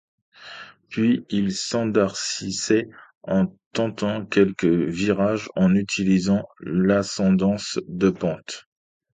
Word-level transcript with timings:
Puis 0.89 1.27
il 1.29 1.51
s'enhardissait 1.53 2.89
en 3.21 3.55
tentant 3.71 4.25
quelques 4.25 4.65
virages 4.65 5.47
en 5.55 5.75
utilisant 5.75 6.47
l'ascendance 6.59 7.77
de 7.87 8.09
pente. 8.09 8.65